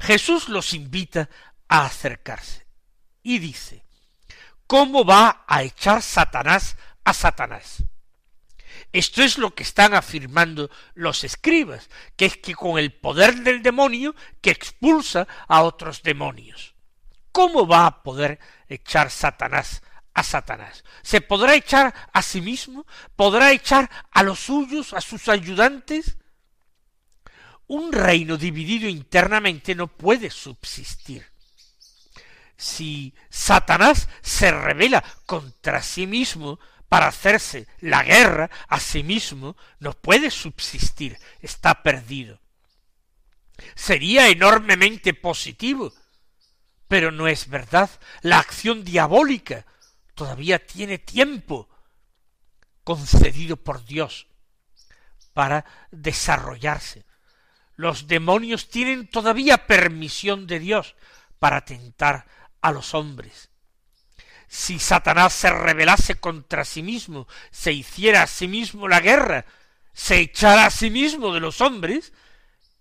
Jesús 0.00 0.48
los 0.48 0.74
invita 0.74 1.28
a 1.68 1.86
acercarse 1.86 2.66
y 3.22 3.38
dice, 3.38 3.84
¿cómo 4.66 5.04
va 5.04 5.44
a 5.46 5.62
echar 5.62 6.02
Satanás 6.02 6.76
a 7.04 7.14
Satanás? 7.14 7.84
Esto 8.94 9.24
es 9.24 9.38
lo 9.38 9.56
que 9.56 9.64
están 9.64 9.92
afirmando 9.92 10.70
los 10.94 11.24
escribas, 11.24 11.90
que 12.14 12.26
es 12.26 12.36
que 12.36 12.54
con 12.54 12.78
el 12.78 12.92
poder 12.92 13.34
del 13.42 13.60
demonio 13.60 14.14
que 14.40 14.52
expulsa 14.52 15.26
a 15.48 15.64
otros 15.64 16.04
demonios. 16.04 16.76
¿Cómo 17.32 17.66
va 17.66 17.86
a 17.86 18.02
poder 18.04 18.38
echar 18.68 19.10
Satanás 19.10 19.82
a 20.14 20.22
Satanás? 20.22 20.84
¿Se 21.02 21.20
podrá 21.20 21.56
echar 21.56 21.92
a 22.12 22.22
sí 22.22 22.40
mismo? 22.40 22.86
¿Podrá 23.16 23.50
echar 23.50 23.90
a 24.12 24.22
los 24.22 24.38
suyos, 24.38 24.94
a 24.94 25.00
sus 25.00 25.28
ayudantes? 25.28 26.16
Un 27.66 27.90
reino 27.90 28.36
dividido 28.36 28.88
internamente 28.88 29.74
no 29.74 29.88
puede 29.88 30.30
subsistir. 30.30 31.26
Si 32.56 33.12
Satanás 33.28 34.08
se 34.22 34.52
revela 34.52 35.02
contra 35.26 35.82
sí 35.82 36.06
mismo 36.06 36.60
para 36.88 37.08
hacerse 37.08 37.66
la 37.80 38.02
guerra 38.02 38.50
a 38.68 38.80
sí 38.80 39.02
mismo, 39.02 39.56
no 39.78 39.92
puede 39.92 40.30
subsistir, 40.30 41.18
está 41.40 41.82
perdido. 41.82 42.40
Sería 43.74 44.28
enormemente 44.28 45.14
positivo 45.14 45.92
pero 46.88 47.10
no 47.10 47.26
es 47.26 47.48
verdad. 47.48 47.90
La 48.22 48.38
acción 48.38 48.84
diabólica 48.84 49.66
todavía 50.14 50.64
tiene 50.64 50.98
tiempo 50.98 51.68
concedido 52.84 53.56
por 53.56 53.84
Dios 53.84 54.28
para 55.32 55.64
desarrollarse. 55.90 57.04
Los 57.76 58.06
demonios 58.06 58.68
tienen 58.68 59.08
todavía 59.08 59.66
permisión 59.66 60.46
de 60.46 60.60
Dios 60.60 60.94
para 61.38 61.64
tentar 61.64 62.26
a 62.60 62.70
los 62.70 62.94
hombres. 62.94 63.50
Si 64.48 64.78
Satanás 64.78 65.32
se 65.32 65.50
rebelase 65.50 66.16
contra 66.16 66.64
sí 66.64 66.82
mismo, 66.82 67.26
se 67.50 67.72
hiciera 67.72 68.22
a 68.22 68.26
sí 68.26 68.48
mismo 68.48 68.88
la 68.88 69.00
guerra, 69.00 69.46
se 69.92 70.18
echara 70.18 70.66
a 70.66 70.70
sí 70.70 70.90
mismo 70.90 71.32
de 71.32 71.40
los 71.40 71.60
hombres, 71.60 72.12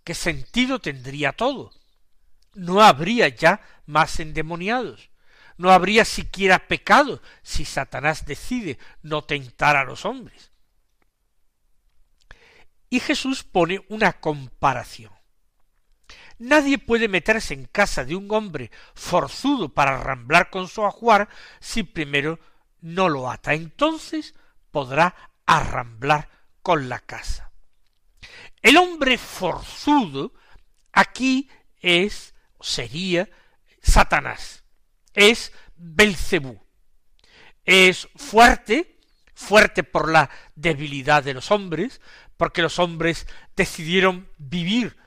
¿qué 0.04 0.14
sentido 0.14 0.80
tendría 0.80 1.32
todo? 1.32 1.72
No 2.54 2.82
habría 2.82 3.28
ya 3.30 3.62
más 3.86 4.20
endemoniados. 4.20 5.10
No 5.58 5.72
habría 5.72 6.04
siquiera 6.04 6.68
pecado 6.68 7.22
si 7.44 7.66
Satanás 7.66 8.26
decide 8.26 8.80
no 9.02 9.24
tentar 9.24 9.76
a 9.76 9.84
los 9.84 10.06
hombres. 10.06 10.52
Y 12.90 13.00
Jesús 13.00 13.44
pone 13.44 13.86
una 13.90 14.14
comparación. 14.14 15.12
Nadie 16.40 16.78
puede 16.78 17.08
meterse 17.08 17.54
en 17.54 17.66
casa 17.66 18.06
de 18.06 18.16
un 18.16 18.32
hombre 18.32 18.72
forzudo 18.96 19.70
para 19.70 20.00
arramblar 20.00 20.50
con 20.50 20.68
su 20.68 20.86
ajuar 20.86 21.30
si 21.60 21.84
primero 21.84 22.40
no 22.82 23.10
lo 23.10 23.30
ata. 23.30 23.54
Entonces 23.54 24.36
podrá 24.72 25.16
arramblar 25.46 26.30
con 26.62 26.90
la 26.90 27.00
casa. 27.00 27.52
El 28.62 28.78
hombre 28.78 29.18
forzudo 29.18 30.34
aquí 30.92 31.50
es, 31.82 32.34
sería, 32.62 33.30
Satanás, 33.82 34.64
es 35.14 35.52
Belcebú. 35.76 36.62
Es 37.66 38.08
fuerte, 38.16 39.00
fuerte 39.34 39.84
por 39.84 40.10
la 40.10 40.30
debilidad 40.56 41.24
de 41.24 41.34
los 41.34 41.52
hombres, 41.52 42.02
porque 42.38 42.62
los 42.62 42.80
hombres 42.80 43.28
decidieron 43.56 44.30
vivir 44.38 44.98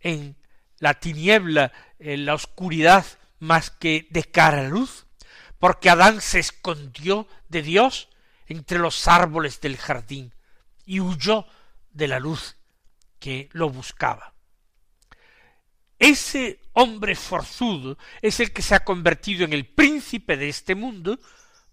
en 0.00 0.36
la 0.78 0.94
tiniebla, 0.94 1.72
en 1.98 2.26
la 2.26 2.34
oscuridad, 2.34 3.06
más 3.38 3.70
que 3.70 4.06
de 4.10 4.24
cara 4.24 4.58
a 4.58 4.62
la 4.62 4.68
luz, 4.68 5.06
porque 5.58 5.90
Adán 5.90 6.20
se 6.20 6.38
escondió 6.38 7.26
de 7.48 7.62
Dios 7.62 8.08
entre 8.46 8.78
los 8.78 9.08
árboles 9.08 9.60
del 9.60 9.76
jardín 9.76 10.34
y 10.84 11.00
huyó 11.00 11.46
de 11.90 12.08
la 12.08 12.20
luz 12.20 12.56
que 13.18 13.48
lo 13.52 13.70
buscaba. 13.70 14.34
Ese 15.98 16.60
hombre 16.74 17.14
forzudo 17.14 17.96
es 18.20 18.40
el 18.40 18.52
que 18.52 18.62
se 18.62 18.74
ha 18.74 18.84
convertido 18.84 19.44
en 19.44 19.52
el 19.52 19.66
príncipe 19.66 20.36
de 20.36 20.48
este 20.50 20.74
mundo 20.74 21.18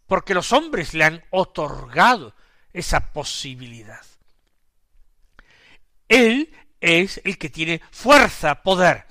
porque 0.07 0.33
los 0.33 0.53
hombres 0.53 0.93
le 0.93 1.03
han 1.03 1.23
otorgado 1.29 2.33
esa 2.71 3.11
posibilidad. 3.11 4.01
Él 6.07 6.53
es 6.83 7.21
el 7.23 7.37
que 7.37 7.49
tiene 7.49 7.81
fuerza, 7.91 8.61
poder. 8.61 9.05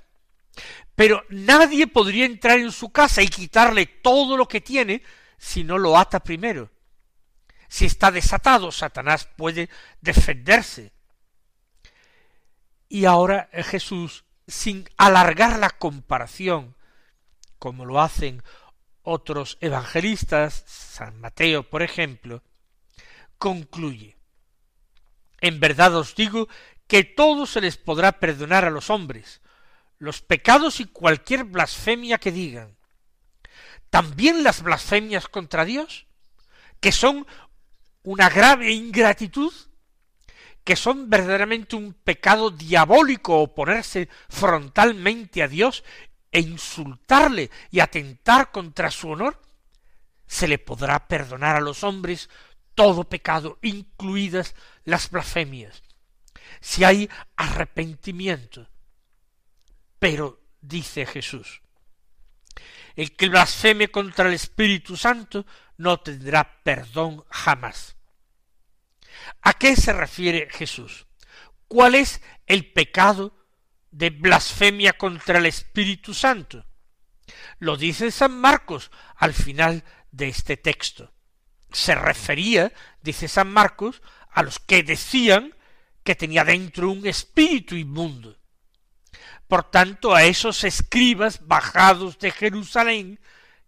Pero 0.94 1.24
nadie 1.30 1.86
podría 1.86 2.26
entrar 2.26 2.58
en 2.58 2.70
su 2.70 2.90
casa 2.90 3.22
y 3.22 3.28
quitarle 3.28 3.86
todo 3.86 4.36
lo 4.36 4.46
que 4.46 4.60
tiene 4.60 5.02
si 5.38 5.64
no 5.64 5.78
lo 5.78 5.96
ata 5.96 6.20
primero. 6.20 6.70
Si 7.68 7.86
está 7.86 8.10
desatado, 8.10 8.70
Satanás 8.70 9.26
puede 9.36 9.70
defenderse. 10.02 10.92
Y 12.90 13.06
ahora 13.06 13.48
Jesús 13.52 14.26
sin 14.46 14.86
alargar 14.98 15.58
la 15.58 15.70
comparación, 15.70 16.76
como 17.58 17.86
lo 17.86 18.02
hacen 18.02 18.42
otros 19.02 19.56
evangelistas, 19.62 20.62
San 20.66 21.18
Mateo, 21.20 21.70
por 21.70 21.82
ejemplo, 21.82 22.42
concluye 23.38 24.18
En 25.40 25.58
verdad 25.58 25.96
os 25.96 26.14
digo 26.14 26.48
que 26.92 27.04
todo 27.04 27.46
se 27.46 27.62
les 27.62 27.78
podrá 27.78 28.20
perdonar 28.20 28.66
a 28.66 28.70
los 28.70 28.90
hombres, 28.90 29.40
los 29.96 30.20
pecados 30.20 30.78
y 30.78 30.84
cualquier 30.84 31.44
blasfemia 31.44 32.18
que 32.18 32.30
digan. 32.30 32.76
También 33.88 34.42
las 34.42 34.62
blasfemias 34.62 35.26
contra 35.26 35.64
Dios, 35.64 36.06
que 36.80 36.92
son 36.92 37.26
una 38.02 38.28
grave 38.28 38.72
ingratitud, 38.72 39.54
que 40.64 40.76
son 40.76 41.08
verdaderamente 41.08 41.76
un 41.76 41.94
pecado 41.94 42.50
diabólico 42.50 43.40
oponerse 43.40 44.10
frontalmente 44.28 45.42
a 45.42 45.48
Dios 45.48 45.84
e 46.30 46.40
insultarle 46.40 47.50
y 47.70 47.80
atentar 47.80 48.50
contra 48.50 48.90
su 48.90 49.08
honor, 49.08 49.40
se 50.26 50.46
le 50.46 50.58
podrá 50.58 51.08
perdonar 51.08 51.56
a 51.56 51.60
los 51.62 51.84
hombres 51.84 52.28
todo 52.74 53.04
pecado, 53.04 53.58
incluidas 53.62 54.54
las 54.84 55.08
blasfemias, 55.08 55.82
si 56.60 56.84
hay 56.84 57.08
arrepentimiento. 57.36 58.68
Pero, 59.98 60.40
dice 60.60 61.06
Jesús, 61.06 61.62
el 62.96 63.16
que 63.16 63.28
blasfeme 63.28 63.88
contra 63.88 64.28
el 64.28 64.34
Espíritu 64.34 64.96
Santo 64.96 65.46
no 65.76 66.00
tendrá 66.00 66.62
perdón 66.62 67.24
jamás. 67.30 67.96
¿A 69.42 69.54
qué 69.54 69.76
se 69.76 69.92
refiere 69.92 70.48
Jesús? 70.50 71.06
¿Cuál 71.68 71.94
es 71.94 72.20
el 72.46 72.72
pecado 72.72 73.34
de 73.90 74.10
blasfemia 74.10 74.94
contra 74.94 75.38
el 75.38 75.46
Espíritu 75.46 76.14
Santo? 76.14 76.66
Lo 77.58 77.76
dice 77.76 78.10
San 78.10 78.38
Marcos 78.38 78.90
al 79.16 79.32
final 79.32 79.84
de 80.10 80.28
este 80.28 80.56
texto. 80.56 81.12
Se 81.70 81.94
refería, 81.94 82.72
dice 83.02 83.28
San 83.28 83.50
Marcos, 83.50 84.02
a 84.30 84.42
los 84.42 84.58
que 84.58 84.82
decían 84.82 85.54
que 86.04 86.14
tenía 86.14 86.44
dentro 86.44 86.90
un 86.90 87.06
espíritu 87.06 87.74
inmundo. 87.74 88.36
Por 89.48 89.70
tanto, 89.70 90.14
a 90.14 90.24
esos 90.24 90.64
escribas 90.64 91.46
bajados 91.46 92.18
de 92.18 92.30
Jerusalén 92.30 93.20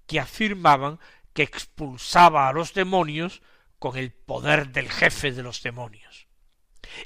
que 0.06 0.20
afirmaban 0.20 0.98
que 1.32 1.42
expulsaba 1.42 2.48
a 2.48 2.52
los 2.52 2.74
demonios 2.74 3.42
con 3.78 3.96
el 3.96 4.12
poder 4.12 4.70
del 4.70 4.90
jefe 4.90 5.32
de 5.32 5.42
los 5.42 5.62
demonios. 5.62 6.26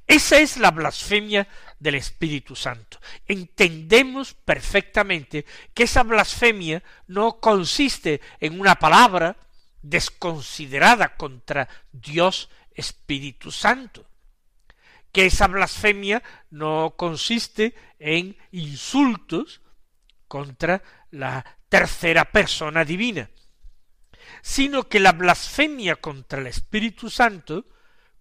Esa 0.06 0.38
es 0.38 0.56
la 0.56 0.70
blasfemia 0.70 1.48
del 1.78 1.94
Espíritu 1.96 2.54
Santo. 2.54 3.00
Entendemos 3.26 4.34
perfectamente 4.34 5.44
que 5.74 5.84
esa 5.84 6.02
blasfemia 6.02 6.82
no 7.06 7.40
consiste 7.40 8.20
en 8.40 8.60
una 8.60 8.76
palabra 8.76 9.36
desconsiderada 9.82 11.16
contra 11.16 11.68
Dios 11.92 12.50
Espíritu 12.74 13.50
Santo, 13.50 14.06
que 15.12 15.26
esa 15.26 15.46
blasfemia 15.46 16.22
no 16.50 16.94
consiste 16.96 17.74
en 17.98 18.36
insultos 18.52 19.60
contra 20.26 20.82
la 21.10 21.44
tercera 21.68 22.26
persona 22.26 22.84
divina, 22.84 23.30
sino 24.42 24.88
que 24.88 25.00
la 25.00 25.12
blasfemia 25.12 25.96
contra 25.96 26.40
el 26.40 26.46
Espíritu 26.46 27.10
Santo 27.10 27.66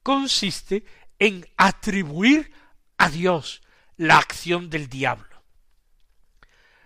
consiste 0.04 0.86
en 1.20 1.46
atribuir 1.58 2.52
a 2.98 3.10
Dios 3.10 3.62
la 3.98 4.18
acción 4.18 4.70
del 4.70 4.88
diablo. 4.88 5.44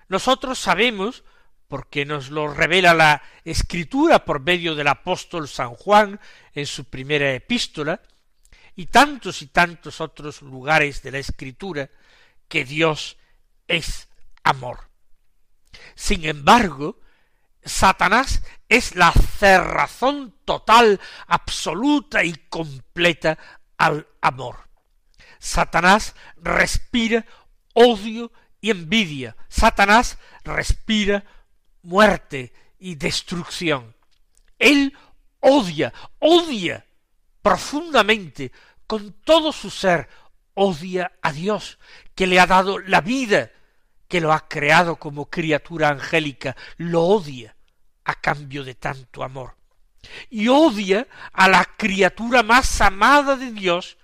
Nosotros 0.08 0.60
sabemos, 0.60 1.24
porque 1.68 2.06
nos 2.06 2.30
lo 2.32 2.54
revela 2.54 2.94
la 2.94 3.22
Escritura 3.46 4.26
por 4.26 4.42
medio 4.42 4.76
del 4.76 4.88
apóstol 4.88 5.48
San 5.48 5.70
Juan 5.70 6.20
en 6.54 6.66
su 6.66 6.86
primera 6.86 7.34
epístola, 7.34 8.02
y 8.82 8.88
tantos 8.88 9.44
y 9.44 9.48
tantos 9.48 10.02
otros 10.02 10.42
lugares 10.42 11.04
de 11.04 11.12
la 11.12 11.20
Escritura, 11.20 11.92
que 12.48 12.66
Dios 12.66 13.16
es 13.68 14.10
amor. 14.44 14.90
Sin 15.94 16.26
embargo, 16.26 17.00
Satanás 17.64 18.42
es 18.68 18.96
la 18.96 19.12
cerrazón 19.12 20.36
total, 20.46 21.00
absoluta 21.28 22.24
y 22.24 22.34
completa 22.50 23.38
al 23.78 24.08
amor. 24.20 24.68
Satanás 25.38 26.16
respira 26.38 27.24
odio 27.76 28.32
y 28.62 28.72
envidia. 28.72 29.36
Satanás 29.48 30.18
respira 30.44 31.24
muerte 31.84 32.52
y 32.80 32.96
destrucción. 32.96 33.96
Él 34.58 34.98
odia, 35.40 35.94
odia 36.18 36.84
profundamente, 37.42 38.52
con 38.92 39.14
todo 39.24 39.54
su 39.54 39.70
ser, 39.70 40.10
odia 40.54 41.14
a 41.22 41.32
Dios, 41.32 41.80
que 42.14 42.28
le 42.28 42.42
ha 42.42 42.46
dado 42.46 42.78
la 42.78 43.00
vida, 43.00 43.50
que 44.10 44.20
lo 44.20 44.34
ha 44.34 44.50
creado 44.50 44.98
como 44.98 45.30
criatura 45.30 45.88
angélica, 45.88 46.58
lo 46.76 47.04
odia 47.04 47.56
a 48.04 48.16
cambio 48.16 48.66
de 48.66 48.76
tanto 48.76 49.24
amor. 49.24 49.56
Y 50.30 50.50
odia 50.50 51.08
a 51.32 51.48
la 51.48 51.64
criatura 51.78 52.44
más 52.44 52.82
amada 52.82 53.38
de 53.38 53.52
Dios, 53.52 53.98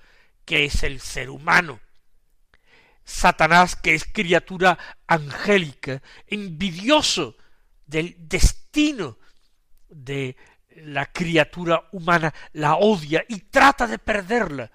que 0.46 0.64
es 0.64 0.84
el 0.84 1.02
ser 1.02 1.32
humano. 1.32 1.82
Satanás, 3.04 3.76
que 3.76 3.94
es 3.94 4.06
criatura 4.06 4.78
angélica, 5.06 6.02
envidioso 6.28 7.36
del 7.86 8.16
destino 8.20 9.18
de 9.90 10.38
la 10.78 11.08
criatura 11.08 11.90
humana, 11.92 12.34
la 12.54 12.78
odia 12.78 13.26
y 13.28 13.40
trata 13.40 13.86
de 13.86 14.00
perderla. 14.00 14.72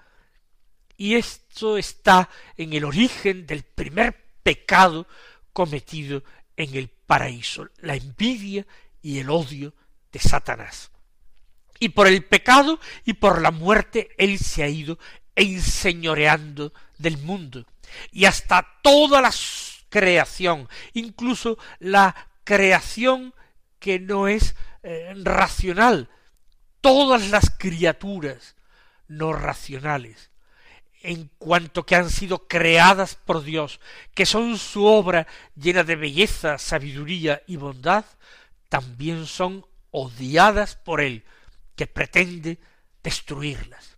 Y 0.97 1.15
esto 1.15 1.77
está 1.77 2.29
en 2.57 2.73
el 2.73 2.85
origen 2.85 3.45
del 3.45 3.63
primer 3.63 4.15
pecado 4.43 5.07
cometido 5.51 6.23
en 6.55 6.75
el 6.75 6.89
paraíso, 6.89 7.67
la 7.77 7.95
envidia 7.95 8.65
y 9.01 9.19
el 9.19 9.29
odio 9.29 9.73
de 10.11 10.19
Satanás. 10.19 10.91
Y 11.79 11.89
por 11.89 12.07
el 12.07 12.23
pecado 12.23 12.79
y 13.03 13.13
por 13.13 13.41
la 13.41 13.51
muerte 13.51 14.09
él 14.17 14.39
se 14.39 14.63
ha 14.63 14.69
ido 14.69 14.99
enseñoreando 15.35 16.73
del 16.97 17.17
mundo. 17.17 17.65
Y 18.11 18.25
hasta 18.25 18.79
toda 18.81 19.21
la 19.21 19.31
creación, 19.89 20.69
incluso 20.93 21.57
la 21.79 22.15
creación 22.43 23.33
que 23.79 23.99
no 23.99 24.27
es 24.27 24.55
eh, 24.83 25.13
racional, 25.23 26.09
todas 26.81 27.29
las 27.29 27.49
criaturas 27.49 28.55
no 29.07 29.33
racionales, 29.33 30.31
en 31.03 31.29
cuanto 31.37 31.85
que 31.85 31.95
han 31.95 32.09
sido 32.09 32.47
creadas 32.47 33.15
por 33.15 33.43
Dios, 33.43 33.79
que 34.15 34.25
son 34.25 34.57
su 34.57 34.85
obra 34.85 35.27
llena 35.55 35.83
de 35.83 35.97
belleza, 35.97 36.57
sabiduría 36.57 37.43
y 37.45 37.57
bondad, 37.57 38.05
también 38.69 39.27
son 39.27 39.65
odiadas 39.91 40.75
por 40.75 41.01
Él, 41.01 41.25
que 41.75 41.87
pretende 41.87 42.57
destruirlas, 43.03 43.97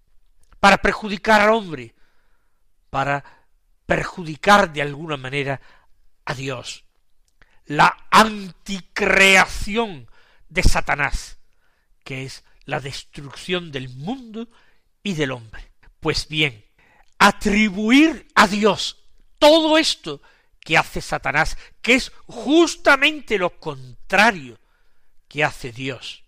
para 0.59 0.77
perjudicar 0.77 1.41
al 1.41 1.51
hombre, 1.51 1.93
para 2.89 3.23
perjudicar 3.85 4.73
de 4.73 4.81
alguna 4.81 5.15
manera 5.15 5.61
a 6.25 6.33
Dios. 6.33 6.85
La 7.67 8.07
anticreación 8.09 10.09
de 10.49 10.63
Satanás, 10.63 11.37
que 12.03 12.25
es 12.25 12.43
la 12.65 12.79
destrucción 12.79 13.71
del 13.71 13.89
mundo 13.89 14.49
y 15.03 15.13
del 15.13 15.31
hombre. 15.31 15.71
Pues 15.99 16.27
bien, 16.27 16.65
atribuir 17.19 18.27
a 18.35 18.47
Dios 18.47 19.03
todo 19.39 19.77
esto 19.77 20.21
que 20.59 20.77
hace 20.77 21.01
Satanás, 21.01 21.57
que 21.81 21.95
es 21.95 22.11
justamente 22.25 23.37
lo 23.37 23.59
contrario 23.59 24.59
que 25.27 25.43
hace 25.43 25.71
Dios. 25.71 26.23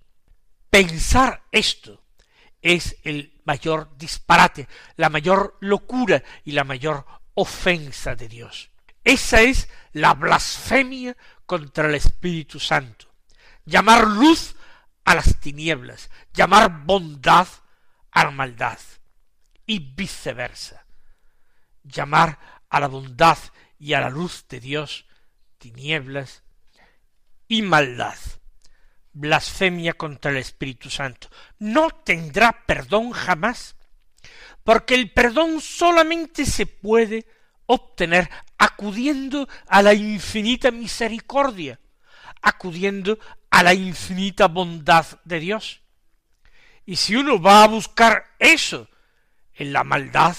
Pensar 0.70 1.44
esto 1.52 2.04
es 2.62 2.98
el 3.04 3.34
mayor 3.46 3.98
disparate, 3.98 4.68
la 4.96 5.10
mayor 5.10 5.58
locura 5.62 6.24
y 6.44 6.52
la 6.52 6.64
mayor 6.64 7.06
ofensa 7.34 8.16
de 8.16 8.28
Dios. 8.28 8.70
Esa 9.04 9.42
es 9.42 9.70
la 9.94 10.14
blasfemia 10.14 11.16
contra 11.46 11.88
el 11.88 11.96
Espíritu 11.96 12.60
Santo. 12.60 13.08
Llamar 13.66 14.06
luz 14.06 14.56
a 15.06 15.16
las 15.16 15.40
tinieblas, 15.40 16.10
llamar 16.34 16.86
bondad 16.86 17.48
a 18.12 18.26
la 18.26 18.32
maldad 18.32 18.80
y 19.68 19.80
viceversa. 19.80 20.86
Llamar 21.84 22.40
a 22.70 22.80
la 22.80 22.88
bondad 22.88 23.38
y 23.78 23.94
a 23.94 24.02
la 24.02 24.10
luz 24.10 24.46
de 24.50 24.60
Dios 24.60 25.06
tinieblas 25.60 26.44
y 27.48 27.62
maldad. 27.62 28.18
Blasfemia 29.14 29.94
contra 29.94 30.32
el 30.32 30.38
Espíritu 30.38 30.90
Santo. 30.90 31.30
No 31.60 31.90
tendrá 31.90 32.66
perdón 32.66 33.12
jamás, 33.12 33.76
porque 34.64 34.96
el 34.96 35.12
perdón 35.12 35.62
solamente 35.62 36.46
se 36.46 36.66
puede 36.66 37.26
obtener 37.66 38.30
acudiendo 38.58 39.48
a 39.68 39.82
la 39.82 39.94
infinita 39.94 40.72
misericordia, 40.72 41.80
acudiendo 42.42 43.18
a 43.50 43.64
la 43.64 43.74
infinita 43.74 44.48
bondad 44.48 45.06
de 45.26 45.40
Dios. 45.40 45.82
Y 46.86 46.96
si 46.96 47.16
uno 47.16 47.42
va 47.42 47.64
a 47.64 47.68
buscar 47.68 48.36
eso 48.40 48.88
en 49.58 49.74
la 49.74 49.84
maldad 49.84 50.38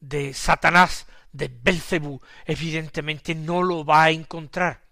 de 0.00 0.32
Satanás, 0.34 1.06
de 1.32 1.48
Belcebú, 1.48 2.20
evidentemente 2.44 3.34
no 3.34 3.62
lo 3.62 3.84
va 3.84 4.04
a 4.04 4.10
encontrar. 4.10 4.82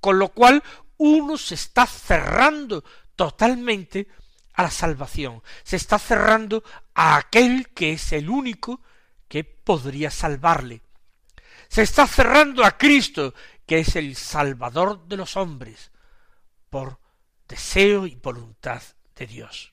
Con 0.00 0.18
lo 0.18 0.28
cual 0.28 0.62
uno 0.96 1.36
se 1.36 1.54
está 1.54 1.86
cerrando 1.86 2.84
totalmente 3.16 4.08
a 4.54 4.62
la 4.62 4.70
salvación, 4.70 5.42
se 5.62 5.76
está 5.76 5.98
cerrando 5.98 6.64
a 6.94 7.16
aquel 7.16 7.68
que 7.68 7.92
es 7.92 8.12
el 8.12 8.28
único 8.28 8.80
que 9.28 9.44
podría 9.44 10.10
salvarle. 10.10 10.82
Se 11.68 11.82
está 11.82 12.06
cerrando 12.06 12.64
a 12.64 12.78
Cristo, 12.78 13.34
que 13.66 13.80
es 13.80 13.96
el 13.96 14.16
Salvador 14.16 15.06
de 15.06 15.16
los 15.16 15.36
hombres, 15.36 15.90
por 16.70 16.98
deseo 17.46 18.06
y 18.06 18.14
voluntad 18.14 18.82
de 19.14 19.26
Dios. 19.26 19.72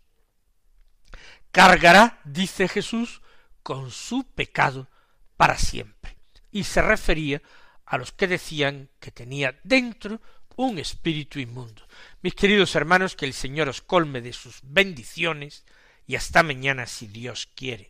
Cargará, 1.56 2.20
dice 2.26 2.68
Jesús, 2.68 3.22
con 3.64 3.90
su 3.90 4.26
pecado 4.26 4.90
para 5.38 5.58
siempre. 5.58 6.18
Y 6.52 6.66
se 6.66 6.82
refería 6.82 7.42
a 7.86 7.98
los 7.98 8.12
que 8.12 8.28
decían 8.28 8.90
que 9.00 9.12
tenía 9.12 9.58
dentro 9.64 10.20
un 10.58 10.80
espíritu 10.80 11.40
inmundo. 11.40 11.88
Mis 12.22 12.36
queridos 12.36 12.76
hermanos, 12.76 13.16
que 13.16 13.26
el 13.26 13.32
Señor 13.34 13.70
os 13.70 13.80
colme 13.80 14.20
de 14.20 14.34
sus 14.34 14.60
bendiciones 14.64 15.64
y 16.06 16.18
hasta 16.18 16.44
mañana 16.44 16.88
si 16.88 17.08
Dios 17.08 17.48
quiere. 17.56 17.90